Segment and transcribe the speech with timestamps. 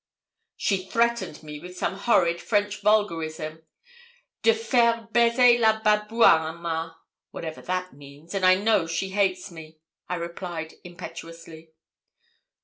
[0.57, 3.61] 'She threatened me with some horrid French vulgarism
[4.41, 6.95] de faire baiser le babouin à moi,
[7.29, 9.77] whatever that means; and I know she hates me,'
[10.09, 11.73] I replied, impetuously.